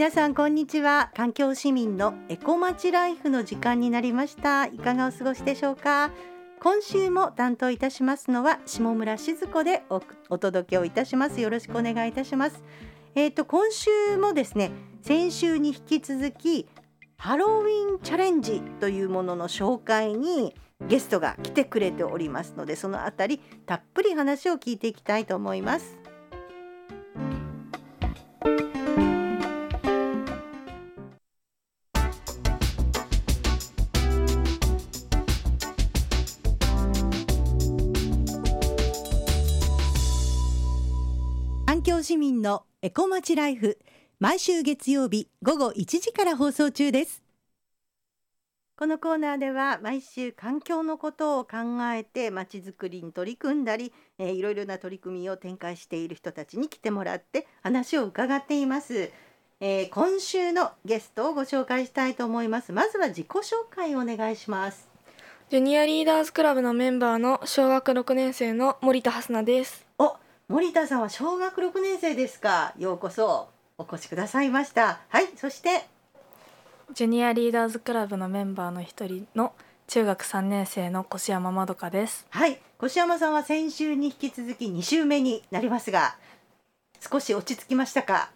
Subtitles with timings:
[0.00, 1.10] 皆さんこんにちは。
[1.14, 4.64] 環境市民のエコまちライフの時間になりました。
[4.64, 6.10] いかがお過ごしでしょうか？
[6.58, 10.00] 今週も担当いたしますのは下村静子でお
[10.30, 11.42] お届けをいたします。
[11.42, 12.64] よろしくお願いいたします。
[13.14, 14.70] えっ、ー、と今週もですね
[15.02, 16.66] 先週に引き続き
[17.18, 20.54] ハロウィンチャレンジというものの紹介に
[20.88, 25.99] ゲストが来てくれておりますのでそのあたりたっぷり話を聞いていきたいと思います。
[42.40, 43.78] のエコまちライフ
[44.18, 47.22] 毎週月曜日午後1時から放送中です。
[48.76, 51.58] このコーナーでは毎週環境のことを考
[51.92, 59.10] えてまちづくりに取り組んだり、えー、いろいろな取り組みを展開している人たちに来てもらって話を伺っています、
[59.60, 62.72] えー、今週のゲストをご紹介したいと思います。
[62.72, 64.88] まずは自己紹介をお願いします。
[65.50, 69.84] ジュニアリーダーズクラブのメンバーの小学6年生の森田蓮奈です。
[69.89, 69.89] お
[70.50, 72.74] 森田さんは小学6年生ですか。
[72.76, 74.98] ようこそお越しくださいました。
[75.08, 75.86] はいそして。
[76.92, 79.52] ジュニアリーダーズクラブのメンバーの一人の
[79.86, 82.26] 中学3年生の越山まどかです。
[82.30, 86.16] はい越山さんは先週に引き続き2週目になりますが
[86.98, 88.32] 少し落ち着きましたか。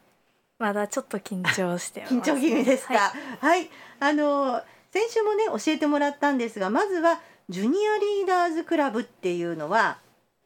[0.60, 9.98] まだちょっと緊張して緊張気味ですか、はい、はい、あの先週もね教えてもらったんですがまずはジュニアリーダーズクラブっていうのは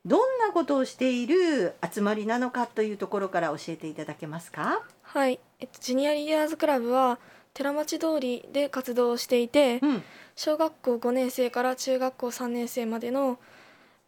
[0.06, 4.82] どんなことをしている集まりなのかというところから教えていただけますか？
[5.02, 7.18] はい、えっと、ジュニアリーダーズクラブは
[7.54, 10.02] 寺町通りで活動していて、うん、
[10.36, 13.38] 小学校5年生から中学校3年生までの、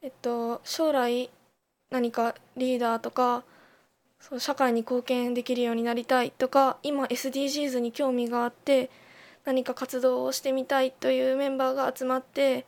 [0.03, 1.29] えっと、将来
[1.91, 3.43] 何かリーダーとか
[4.21, 8.91] そう社会に貢献できるようになりたいとか今 SDGs に興味があって
[9.45, 12.67] 何か活動をしてみたいというメンバーが集まって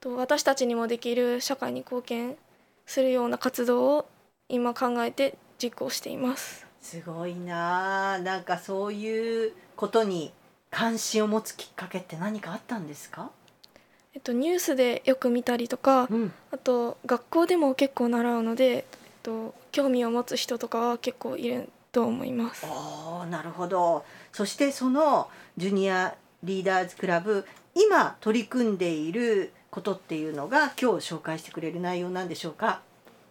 [0.00, 2.36] と私たちにもできる社会に貢献
[2.86, 4.08] するような活動を
[4.48, 6.66] 今考えて実行しています。
[6.80, 8.18] すごいな。
[8.18, 10.32] なんかそういうことに
[10.70, 13.30] 関心を持つきっかけって何かあったんですか？
[14.14, 18.84] えっと、ニュースでよく見たりとか、うん、あと学校でも結構習うので、えっ
[19.22, 22.66] と、興味を持つ人とかは結構いると思います。
[22.66, 24.04] おなるほど。
[24.32, 32.82] そしてそのジュニアリーダーズクラブ今取り組んでいることっていうのが今日紹介してくれる内容なんでしょうか？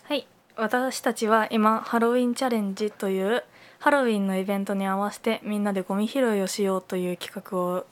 [0.03, 0.25] はい。
[0.57, 3.43] 私たちは今ハロウィンチャレンジという
[3.77, 7.85] ハロウィンのイベントに合わせてみんなでゴミ拾いをしようという企画を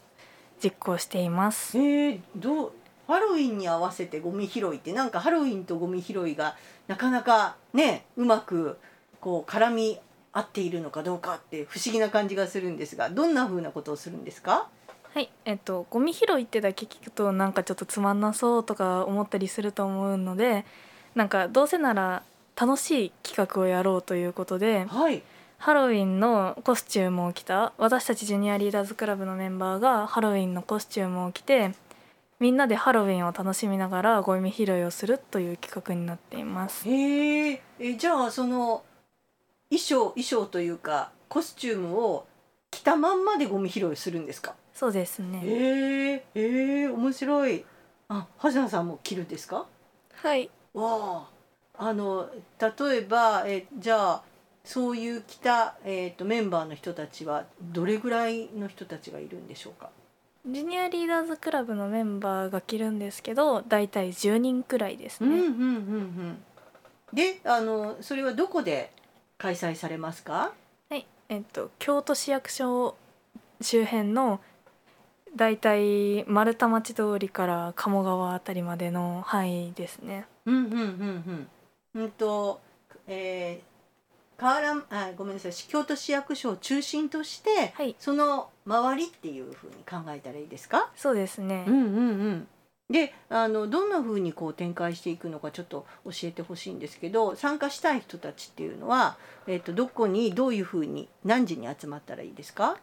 [0.63, 1.77] 実行しています。
[1.77, 2.71] えー、どう？
[3.05, 8.77] ハロウィンに合わせてゴミ拾いってなんかハロウィンとゴミ拾いがなかなかねうまく
[9.21, 9.99] こう絡み
[10.33, 14.69] 合っているのかどうかって不思議な感じがするんですがどんな風なことをするんですか？
[15.13, 20.65] はいえっとゴミ拾いってだけ聞くとなんかちょっとつまんなそうとか思ったりすると思うので
[21.15, 22.23] なんかどうせなら
[22.55, 25.23] 楽しい企画をやろうということで、はい、
[25.57, 31.71] ハロウィンのコスチュームを着た私たちジュニアリーダーズクラブのメンバーがハロウィンのコスチュームを着て
[32.39, 36.87] みんなでハロウィンを楽しみながらゴミ拾いをするという企画になっています。
[36.87, 37.61] へえ
[37.97, 38.83] じゃあその
[39.69, 42.25] 衣装衣装というかコスチュームを
[42.71, 44.55] 着たまんまでゴミ拾いをするんですか？
[44.73, 45.41] そうですね。
[45.43, 47.65] えー、えー、面白い。
[48.07, 49.65] あ、はじなさんも着るんですか？
[50.13, 50.49] はい。
[50.73, 51.27] わ
[51.77, 54.23] あ、あの例えばえじゃあ
[54.63, 59.89] そういう着たえっ、ー、とメンバーの人たちはどれぐらいの人たちがいるんでしょうか？
[60.45, 65.29] ジュニアリーダーズクラブのメンバーが着るんですけど、だいたい10人くらいですね。
[65.29, 65.55] うんうんうんう
[66.31, 66.37] ん。
[67.13, 68.91] で、あのそれはどこで
[69.37, 70.53] 開催されますか？
[71.29, 72.95] はい、えっと京都市役所
[73.61, 74.41] 周辺の
[75.35, 80.25] だいたい丸太町通りから鴨川あたりまでの範囲ですね。
[80.45, 80.77] うんうんうん
[81.95, 82.01] うん。
[82.01, 82.59] うんと、
[83.07, 90.89] えー、河原あごめんなさい京都市役所を中心として、はい、その周りっていうふうに考えたらいいですか？
[90.95, 91.63] そうですね。
[91.67, 92.47] うんうんうん
[92.89, 102.77] であのどんなふうにこう展開していくのかちょっと教えてほしいんですけど参加したい人たちっていうのは、えーと、とどこにどういうふうに何時に集まったらいいですか？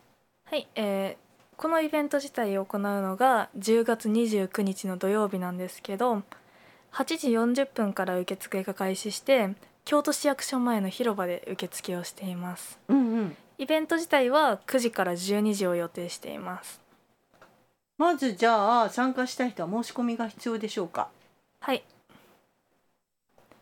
[0.49, 6.23] はい、えー、このイベント自体を行うのが10月29日の土曜日なんですけど
[6.93, 9.51] 8時40分から受付が開始して
[9.85, 16.81] 京都市役所前の広場で受付をしています、うんうん、イベント自体は9時から12時を予定しています
[17.99, 21.09] まずじゃあ参加したい人は申し込みが必要でしょうか？
[21.61, 21.83] はい。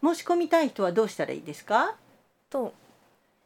[0.03, 1.95] 申し込みたい人はどうしたらいいですか？
[2.51, 2.75] と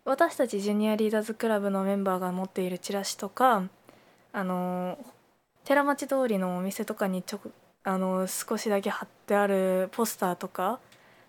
[0.05, 3.65] 私たちジュニアリーダーズクラブのメンバーが持っているチラシとか
[4.33, 4.99] あの
[5.65, 7.41] 寺町通りのお店とかにちょ
[7.85, 10.81] あの少しだけ貼ってあるポスターとか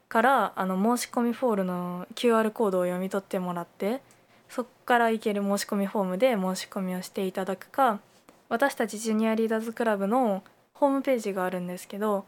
[0.08, 4.02] からあの申し込みフォールの QR コードを読み取ってもらって
[4.48, 8.00] そこから行ける申し込みフォームで申し込みをしていただくか
[8.50, 10.44] 私たちジュニアリーダーズクラブの
[10.74, 12.26] ホームページがあるんですけど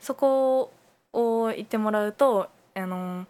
[0.00, 0.72] そこ
[1.12, 3.26] を行ってもらうとあの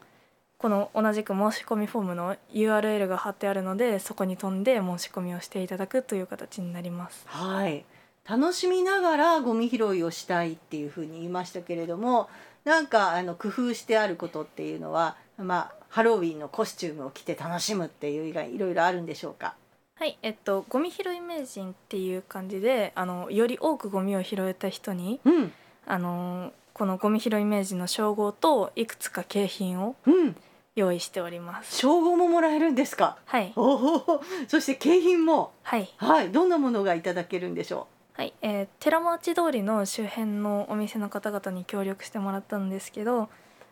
[0.58, 7.25] この同じく申し込みフォームの URL が貼ってあるのでそこに飛んで申し込みをしていただくという形になります。
[7.26, 7.85] はい
[8.29, 12.29] 楽しみながらゴミ拾いをしたいっていうふうに言いましたけれども
[12.62, 19.55] なんかあの工夫してあることっていうのは、まあ、ハロウィンのコスチュームを着て楽しむっていう以外いろいろあるんでしょうか？
[19.99, 25.53] はいえっとゴミ拾い名人っていう感じであのより多くゴミを拾えた人に、うん、
[25.87, 30.37] あのこのゴミ拾い名人の称号といくつか景品を、うん。
[30.77, 31.75] 用意しております。
[31.77, 33.19] 称号ももらえるんですか？
[33.25, 33.53] はい。
[33.56, 35.50] おおそして景品も。
[35.65, 35.93] はい。
[35.97, 36.31] はい。
[36.31, 38.21] どんなものがいただけるんでしょう？
[38.21, 43.29] はい、えー、寺町通りの周辺のお店の方々に協力してもらったんですけど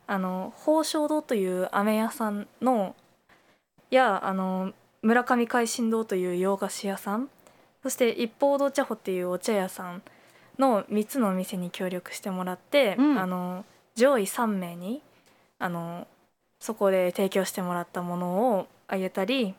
[0.09, 2.97] あの宝生堂という飴屋さんの
[3.91, 4.73] やあの
[5.07, 7.31] 村上海進堂という洋菓子屋さん。
[7.85, 10.03] そして一方堂茶舗っていうお茶屋さん
[10.59, 13.65] の3つのお店に協力してもらって、うん、あの
[13.95, 15.03] 上位3名に
[15.61, 16.09] あの
[16.59, 19.55] そこで提供してもらったものをあげたり、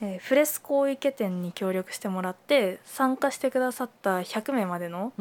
[0.00, 5.12] えー、フレスコ池店に協力してもらって参加してくださった100名までの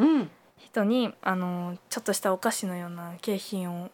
[0.57, 3.91] 人に、うん、あのちょっとしたお菓子のような景品を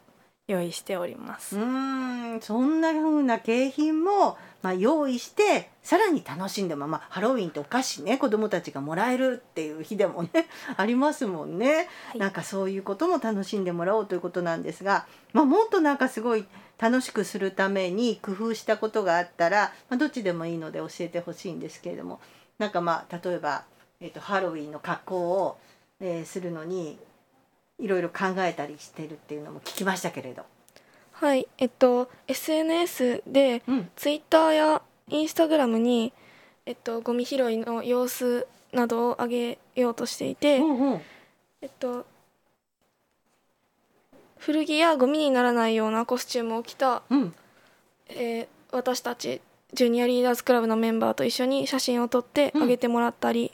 [0.47, 1.57] 用意しております。
[1.57, 10.29] うんそんな風な景品も、まあ、用意してさらに楽しんでも、まあ、ハロウィンってお菓子ね子どもたちがもらえるっていう日でもね
[10.75, 16.45] ありますもんね、はい、なんかそういうことも楽しんでもらおうということなんですが、まあ、もっとなんかすごい
[16.77, 22.19] 楽しくするために工夫したことがあったら、まあ、どっちでもいいので教えてほしいんですけれども
[22.57, 23.63] なんかまあ例えば、
[24.01, 25.57] えーと、ハロウィンの格好を、
[25.99, 26.99] えー、するのに
[27.79, 30.43] いろいろ考えたりしてるっていうのも聞きましたけれど。
[31.13, 31.47] はい。
[31.57, 36.13] えっと SNS で、うん、ツイッターやインスタグラムに、
[36.65, 41.01] えっと、ゴミ拾いの様子などを上げようとしていて、うんうん、
[41.61, 42.05] えっと
[44.37, 47.33] 古着やゴミにならないようなコスチュームを着た、うん、
[48.09, 49.41] えー、私たち
[49.73, 53.49] ジュニアリーダーズクラブのメンバーと一緒に写真を撮ってあげてもらったり、うん、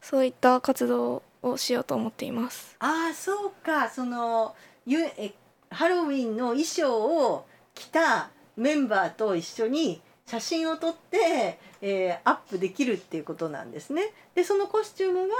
[0.00, 2.76] そういった活動をしようと思っています。
[2.78, 4.54] ああそうかその
[4.86, 5.34] ゆえ
[5.70, 14.12] ハロウィンの衣装を着たメンバーと一緒に写真を撮って、えー、アップできるっていうことなんですね。
[14.34, 15.34] でそのコスチュームが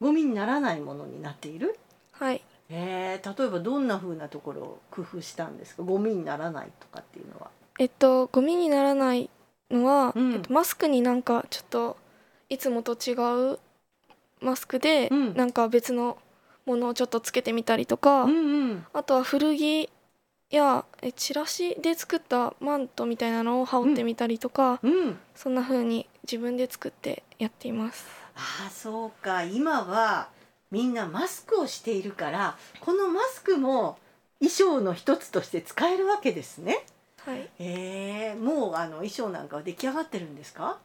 [0.00, 1.78] ゴミにならないものになっている？
[2.12, 2.42] はい。
[2.68, 5.84] えー、例えばどんな風なところを工夫したんですか？
[5.84, 7.50] ゴミにならないとかっていうのは。
[7.78, 9.30] えっとゴミにならない
[9.70, 11.96] のは、うん、えっと、マスクになんかちょっと
[12.48, 13.12] いつもと違
[13.52, 13.58] う
[14.46, 16.18] マスクで、うん、なんか別の
[16.64, 19.90] ものをちょっとつけてみたりとか、うんうん、あとは古着
[20.50, 28.06] やえチラシで作ったマントみたいなのを羽織ってみたりとか、うん、そんな風に自分で作ってやっています。
[28.36, 30.28] あそうか今は
[30.70, 33.98] みんなマスクをしているからこのマスクも
[34.38, 36.84] 衣装の一つとして使えるわけですね。
[37.24, 37.48] はい。
[37.58, 40.78] えー、もうあの衣装なんかは出来上がってるんですか？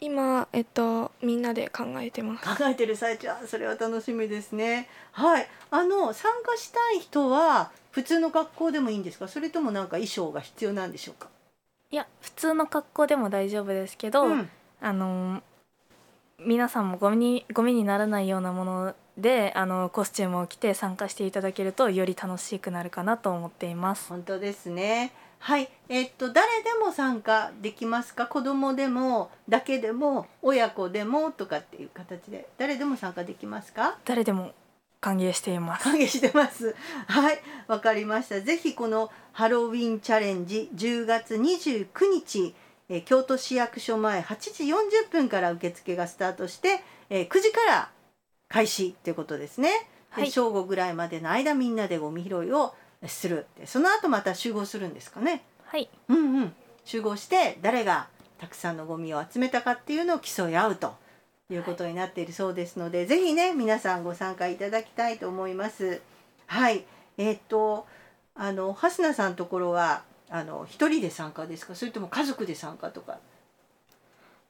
[0.00, 2.56] 今えっとみんなで考えてます。
[2.56, 4.88] 考えてる最中それは楽しみですね。
[5.12, 5.48] はい。
[5.70, 9.26] あの参加したい人は普通の格好でもいいんですか？
[9.28, 11.28] それともなんか衣装が必要なんでしょうか？
[11.90, 14.50] いや普通の格好でも大丈夫ですけど、うん、
[14.80, 15.42] あの
[16.38, 25.68] 皆さんもゴミにゴミにならないようなものであのコスチュームを着て参加していただけるとより楽しくなるかなと思っています本当ですねはい。
[25.88, 28.26] えっと誰でも参加できますか？
[28.26, 32.48] 子供でもだけでも親子でもとかっていう形で。
[32.58, 33.98] 誰でも参加できますか？
[34.04, 34.52] 誰でも
[35.00, 35.84] 歓迎しています。
[35.84, 36.74] 歓迎してます。
[37.06, 37.38] はい。
[37.68, 38.40] わかりました。
[38.40, 42.54] ぜひこのハロウィンチャレンジ10月29日
[42.88, 46.80] え京都市役所前8時40分から受付がスタートして、
[47.10, 47.90] えー、9時から
[48.48, 49.70] 開始ということですね。
[50.10, 52.74] はい、正午ぐらいまでの間みんなでゴミ拾いを
[53.06, 55.42] するその後また集合するんですかね。
[55.64, 55.88] はい。
[56.08, 56.52] うんうん、
[56.84, 60.94] 集合して誰がたくさんのゴミを集めたかっていうのを競い合うと
[61.50, 66.00] いうことになっているそうですので、はい、ぜひね皆さんご参加いただきたいと思います。
[66.46, 66.84] はい。
[67.16, 67.86] えー、っと
[68.34, 71.74] あの蓮名さんのところはあの一人で参加ですか？
[71.74, 73.18] それとも家族で参加とか？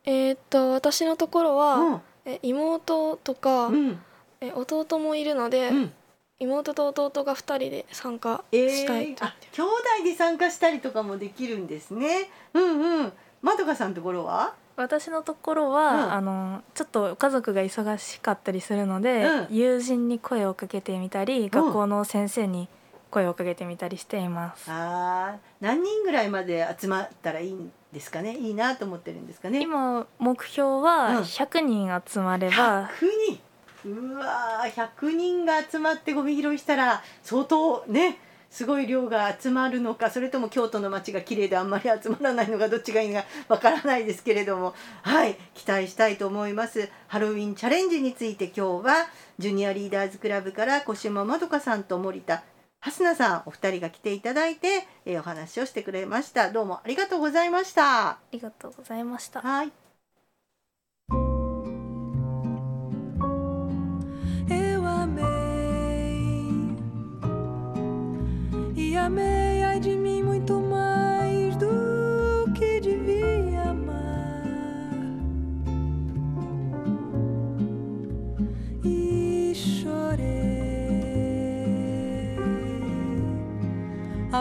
[0.05, 4.01] えー、っと私のところは、うん、え妹とか、うん、
[4.41, 5.93] え弟もいるので、うん、
[6.41, 12.31] 妹と弟が2人で参加したいと、えー、兄弟で参加したりとかもできるんですね。
[12.55, 13.13] うんうん。
[13.43, 14.55] まどかさんのところは？
[14.77, 22.69] 私のところは、うん、あのちょっと家族が忙しかったりするので、うん、友人に声をかけてみたり、学校の先生に
[23.11, 24.71] 声をかけてみたりしています。
[24.71, 28.37] あ何人ぐらいまで集まったらいいんですかね？
[28.37, 29.61] いいなと思ってるんですかね？
[29.61, 32.87] 今目標は100人集まれば、うん、
[33.27, 33.41] 人
[33.85, 38.19] うわ100人が集まってゴミ拾いしたら相当ね
[38.51, 46.89] すごい量が集まるのかそれとも京都の街が綺麗であんまり集まらないのかどっちがいいのかわからないですけれどもはい期待したいと思います。
[47.09, 49.09] ハロウィンチャレンジについて今日は
[49.39, 52.43] ジュニアリーダーズクラブから小島まどかさんと森田
[52.81, 56.51] 蓮名さんお二人が来ていただいて、えー、お話をしてくれました。
[56.51, 58.11] どうもありがとうございました。
[58.11, 59.43] ありがとうございました。
[59.43, 59.88] はい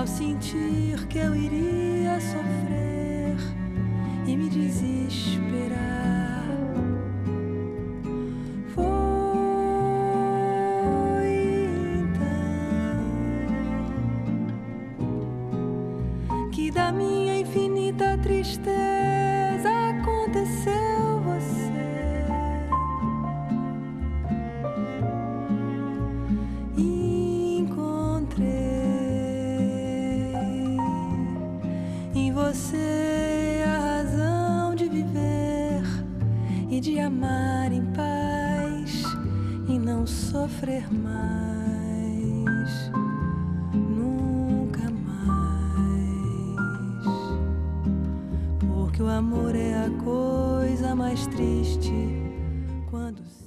[0.07, 3.35] ao sentir que eu iria sofrer
[4.25, 5.77] e me desesperar.
[8.73, 8.85] Foi
[16.29, 19.06] então que da minha infinita tristeza
[40.57, 42.45] sofrer mais,
[43.73, 46.57] nunca mais,
[48.59, 51.93] porque o amor é a coisa mais triste
[52.89, 53.45] quando se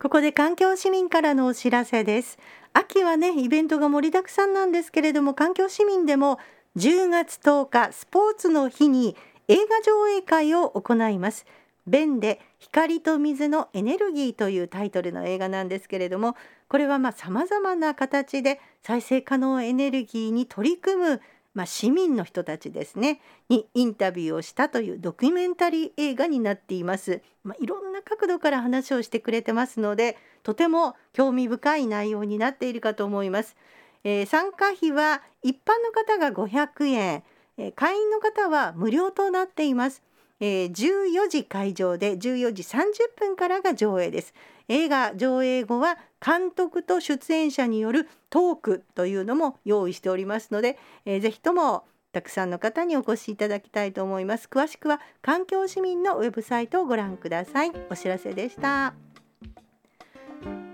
[0.00, 2.38] ここで環境市民からのお知らせです。
[2.72, 6.40] 秋はねイベントが盛りだくさんなんですけれども環境市民でも
[6.76, 9.14] 10月10日スポーツの日に
[9.46, 11.46] 映画上映会を行います。
[11.86, 16.36] 弁で光と水のエネルギーというタイトルの映画なんですけれども
[16.68, 21.20] これはさまざ、まな形で再生可能エネルギーに取り組む、
[21.54, 33.56] まあ、市民の人たちですねにインタビューをしたというドキュメンタリー映画になっています、まあ、いろんな角度から話をしてくれてますのでとても興味深い内容になっているかと思います、
[34.04, 37.22] えー、参加費は一般の方が500円、
[37.58, 40.02] えー、会員の方は無料となっています。
[40.44, 42.84] えー、14時会場で14時30
[43.16, 44.34] 分からが上映です。
[44.66, 54.48] 映画上映後は監督と出演者によるトークというのも用意しておりますので、えー、ぜひともたくさんの方にお越しいただきたいと思います。
[54.50, 57.70] 詳しくは環境市民のウェブサイトをご覧ください。
[57.88, 58.94] お知らせでした。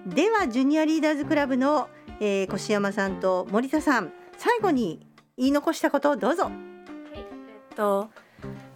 [0.07, 5.07] ではジュニアリーダーズクラブの、えー、越山さんと森田さん最後に
[5.37, 6.45] 言い残したことをどうぞ。
[6.45, 6.53] はい、
[7.17, 7.21] え
[7.75, 8.09] っと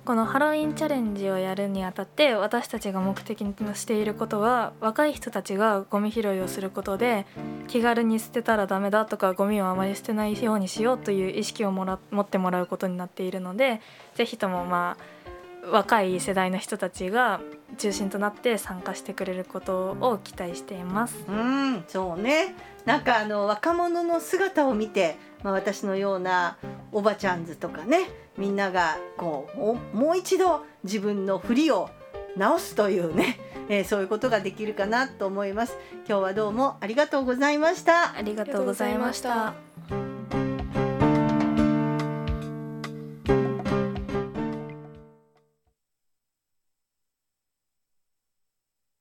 [0.05, 7.25] このハロウィンチャレンジをやるにあたって私たちが目的にしていることは若い人たちがゴミ拾いをすることで
[7.69, 13.81] 気軽に捨てたらダメだとかゴミをあまり捨てないようにしようという意識をもら持ってもらうことになっているので
[14.17, 15.23] 是非ともまあ
[15.71, 17.41] 若い世代の人たちが
[17.79, 21.25] 中心となって参加してくれることを期待しています。
[21.29, 26.57] うんそうねなんかあの若者の姿を見て、まあ、私のような
[26.91, 31.91] おばちゃんズとかねみんながこうもう一度自分の振りを
[32.37, 35.77] 直すというね、 えー、そういうことができるかなと思います。
[36.09, 38.15] 今日はどうもありがとうございました。
[38.17, 39.72] ありがとうございました。